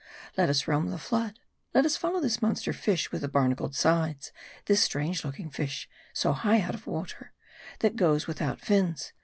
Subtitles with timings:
[0.35, 1.37] Let us roam the flood;
[1.75, 4.31] let us follow this monster fish with the barnacled sides;
[4.65, 7.33] this strange looking fish, so high out of water;
[7.81, 9.13] that goes without fins.